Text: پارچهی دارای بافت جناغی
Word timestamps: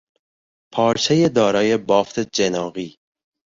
پارچهی 0.73 1.29
دارای 1.29 1.77
بافت 1.77 2.19
جناغی 2.19 2.97